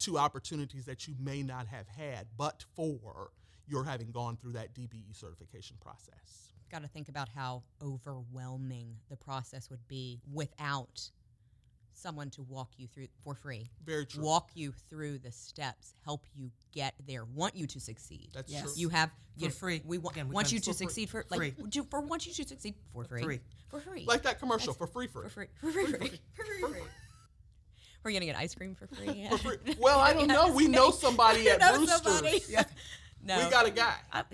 [0.00, 3.30] to opportunities that you may not have had but for
[3.72, 6.52] your having gone through that DBE certification process.
[6.70, 11.10] Got to think about how overwhelming the process would be without
[11.94, 13.70] someone to walk you through for free.
[13.84, 14.22] Very true.
[14.24, 18.28] Walk you through the steps, help you get there, want you to succeed.
[18.34, 18.62] That's Yes.
[18.62, 18.72] true.
[18.76, 19.82] you have For you free.
[19.84, 20.86] We want, Again, we want you to for free.
[20.86, 21.38] succeed for Free.
[21.38, 23.22] like would you, for want you to succeed for free.
[23.22, 23.40] free.
[23.68, 24.04] For free.
[24.06, 25.24] like that commercial for free free.
[25.24, 25.46] for free.
[25.60, 25.84] For free.
[25.86, 26.20] For free.
[26.34, 26.60] For free.
[26.60, 26.82] For free.
[28.04, 29.26] We're gonna get ice cream for free.
[29.30, 29.56] For free.
[29.78, 30.52] Well, I don't know.
[30.52, 32.02] We know somebody at know Brewster's.
[32.02, 32.42] somebody.
[32.48, 32.64] Yeah.
[33.22, 33.38] No.
[33.44, 33.94] We got a guy.
[34.12, 34.24] I,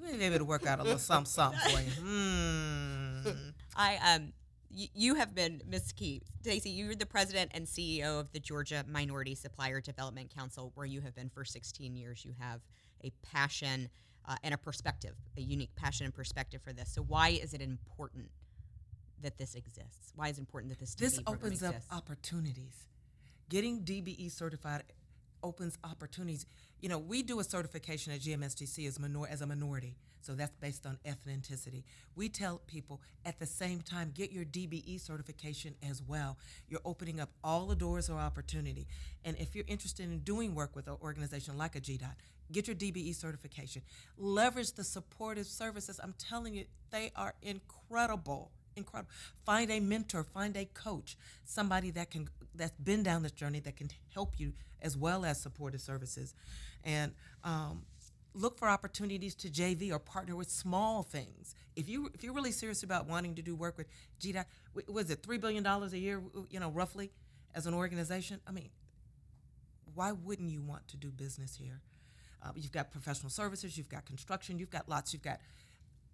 [0.00, 1.90] we may be able to work out a little something, something for you.
[1.90, 3.50] Hmm.
[3.76, 4.32] I um
[4.74, 6.70] y- you have been Miss Key Stacey.
[6.70, 11.14] You're the president and CEO of the Georgia Minority Supplier Development Council, where you have
[11.14, 12.24] been for 16 years.
[12.24, 12.60] You have
[13.04, 13.88] a passion
[14.26, 16.92] uh, and a perspective, a unique passion and perspective for this.
[16.92, 18.30] So why is it important
[19.22, 20.12] that this exists?
[20.14, 22.86] Why is it important that this This DBE program opens up opportunities.
[23.48, 24.84] Getting DBE certified
[25.42, 26.46] opens opportunities.
[26.80, 30.56] You know, we do a certification at GMSDC as, minor- as a minority, so that's
[30.56, 31.84] based on ethnicity.
[32.16, 36.38] We tell people at the same time, get your DBE certification as well.
[36.68, 38.86] You're opening up all the doors of opportunity.
[39.24, 42.14] And if you're interested in doing work with an organization like a GDOT,
[42.52, 43.82] get your DBE certification.
[44.16, 46.00] Leverage the supportive services.
[46.02, 48.50] I'm telling you, they are incredible
[48.80, 49.10] incredible.
[49.44, 53.76] Find a mentor, find a coach, somebody that can that's been down this journey that
[53.76, 54.52] can help you
[54.82, 56.34] as well as supportive services,
[56.84, 57.12] and
[57.44, 57.82] um,
[58.34, 61.54] look for opportunities to JV or partner with small things.
[61.76, 63.86] If you if you're really serious about wanting to do work with
[64.20, 64.44] GDOT,
[64.88, 66.22] was it three billion dollars a year?
[66.50, 67.10] You know, roughly,
[67.54, 68.40] as an organization.
[68.46, 68.70] I mean,
[69.94, 71.80] why wouldn't you want to do business here?
[72.42, 75.40] Uh, you've got professional services, you've got construction, you've got lots, you've got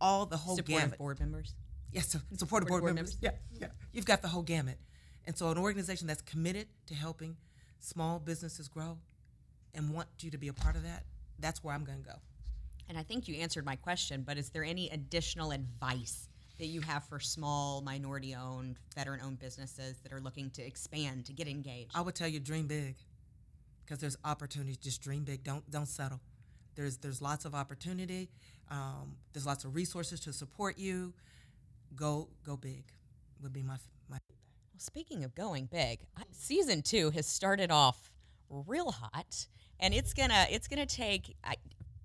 [0.00, 0.98] all the whole supportive gamut.
[0.98, 1.54] board members.
[1.96, 3.16] Yes, so supportive board, board members.
[3.22, 3.68] Yeah, yeah.
[3.90, 4.78] You've got the whole gamut.
[5.24, 7.36] And so, an organization that's committed to helping
[7.80, 8.98] small businesses grow
[9.74, 11.04] and want you to be a part of that,
[11.38, 12.16] that's where I'm going to go.
[12.90, 16.28] And I think you answered my question, but is there any additional advice
[16.58, 21.24] that you have for small, minority owned, veteran owned businesses that are looking to expand,
[21.26, 21.92] to get engaged?
[21.94, 22.96] I would tell you dream big
[23.86, 24.76] because there's opportunities.
[24.76, 25.42] Just dream big.
[25.44, 26.20] Don't don't settle.
[26.74, 28.28] There's there's lots of opportunity.
[28.70, 31.14] Um, there's lots of resources to support you.
[31.94, 32.84] Go go big
[33.42, 33.76] would be my
[34.08, 34.18] my.
[34.30, 38.10] Well, speaking of going big, I- season two has started off
[38.50, 39.46] real hot,
[39.80, 41.36] and it's gonna it's gonna take.
[41.44, 41.56] I,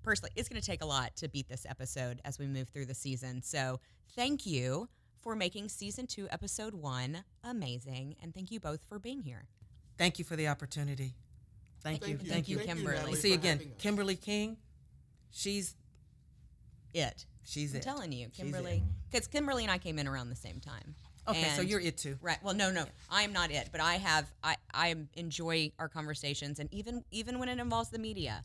[0.02, 2.94] personally, it's gonna take a lot to beat this episode as we move through the
[2.94, 3.42] season.
[3.42, 3.80] So,
[4.14, 4.88] thank you
[5.20, 9.46] for making season two, episode one, amazing, and thank you both for being here.
[9.98, 11.14] Thank you for the opportunity.
[11.82, 12.18] Thank, Thank you.
[12.24, 12.30] you.
[12.30, 12.56] Thank you.
[12.58, 13.14] Thank you, Kimberly.
[13.14, 13.60] See for again.
[13.78, 14.56] Kimberly King.
[15.30, 15.74] She's
[16.94, 17.26] It.
[17.44, 17.82] She's I'm it.
[17.82, 20.94] telling you, Kimberly, because Kimberly and I came in around the same time.
[21.28, 22.18] Okay, so you're it too.
[22.20, 22.38] Right.
[22.42, 26.58] Well, no, no, I am not it, but I have I I enjoy our conversations,
[26.58, 28.42] and even even when it involves the media,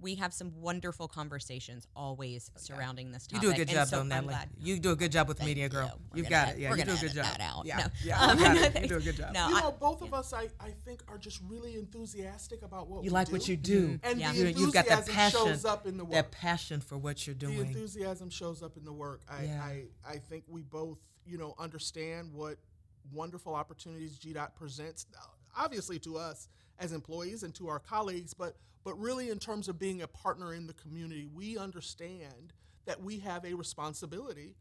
[0.00, 3.42] we have some wonderful conversations always surrounding this topic.
[3.42, 4.28] You do a good and job, so though, Natalie.
[4.28, 5.98] glad- You do a good job with Thank media, girl.
[6.12, 6.58] We're You've got it.
[6.58, 7.24] Yeah, we're you do a gonna good job.
[7.24, 7.66] that out.
[7.66, 7.86] Yeah, No.
[8.04, 8.80] yeah, Um, you got no.
[8.82, 9.34] You do a good job.
[9.34, 12.98] No, You know, both of us, I, I think, are just really enthusiastic about what
[13.02, 13.32] You we like do.
[13.32, 13.98] what you do.
[14.04, 14.30] And Yeah.
[14.32, 15.52] the You know, you've got that enthusiasm passion.
[15.54, 16.12] shows up in the work.
[16.12, 17.56] That passion for what you're doing.
[17.58, 17.74] the doing.
[17.76, 19.22] enthusiasm shows up in the work.
[19.28, 19.62] I, Yeah.
[19.64, 22.58] I, I think we both, you know, understand what
[23.12, 25.06] wonderful opportunities GDOT presents,
[25.56, 29.78] obviously to us as employees and to our colleagues, but but really in terms of
[29.78, 32.52] being a partner in the community, we understand
[32.86, 34.54] that we have a responsibility,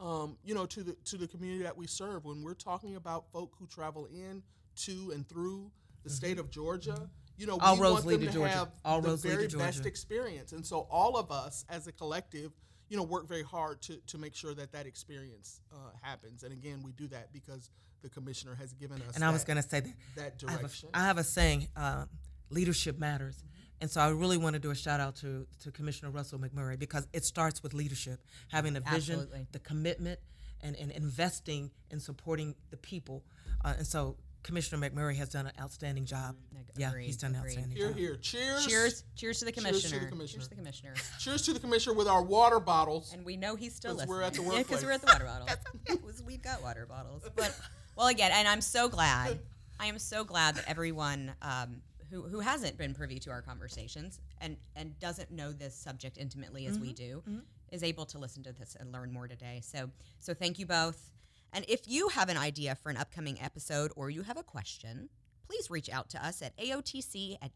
[0.00, 2.24] um, you know, to the to the community that we serve.
[2.24, 4.42] When we're talking about folk who travel in
[4.76, 5.70] to and through
[6.04, 7.66] the state of Georgia, you know, Mm-hmm.
[7.66, 8.52] All we want them to Georgia.
[8.54, 10.52] have All the roads very best experience.
[10.52, 12.52] And so all of us as a collective,
[12.88, 16.44] you know, work very hard to, to make sure that that experience uh, happens.
[16.44, 17.70] And again, we do that because
[18.02, 19.80] the commissioner has given us and I was that- going to say
[20.16, 22.04] that that I have, a, I have a saying: uh,
[22.50, 23.42] leadership matters.
[23.80, 26.78] And so I really want to do a shout out to, to Commissioner Russell McMurray
[26.78, 29.46] because it starts with leadership, having a vision, Absolutely.
[29.52, 30.18] the commitment,
[30.62, 33.22] and, and investing in supporting the people.
[33.62, 36.36] Uh, and so Commissioner McMurray has done an outstanding job.
[36.58, 37.50] Ag- yeah, he's done an agreed.
[37.58, 37.96] outstanding Here, job.
[37.98, 38.16] here.
[38.16, 38.66] Cheers.
[38.66, 39.04] Cheers!
[39.14, 39.80] Cheers to the commissioner.
[39.80, 40.06] Cheers to the commissioner.
[40.06, 40.38] commissioner.
[40.38, 40.94] Cheers to the commissioner.
[41.18, 43.12] Cheers to the commissioner with our water bottles.
[43.12, 44.16] And we know he's still 'Cause listening.
[44.16, 44.82] we're at the Yeah, because workplace.
[44.84, 45.46] we're at the water bottle.
[45.48, 45.96] That's okay.
[46.02, 47.28] 'cause We've got water bottles.
[47.36, 47.54] But
[47.96, 49.38] well, again, and I'm so glad.
[49.80, 51.82] I am so glad that everyone um,
[52.16, 56.66] who who hasn't been privy to our conversations and and doesn't know this subject intimately
[56.66, 56.94] as we mm-hmm.
[56.94, 57.38] do mm-hmm.
[57.72, 59.60] is able to listen to this and learn more today.
[59.62, 61.12] So so thank you both.
[61.52, 65.08] And if you have an idea for an upcoming episode or you have a question,
[65.46, 67.52] please reach out to us at aotc at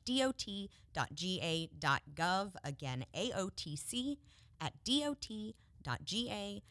[0.94, 2.52] dot.ga.gov.
[2.64, 4.16] Again, aotc
[4.60, 6.62] at dot.ga.gov.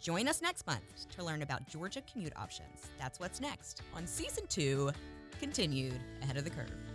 [0.00, 2.88] Join us next month to learn about Georgia commute options.
[2.98, 4.90] That's what's next on season two,
[5.40, 6.91] continued ahead of the curve.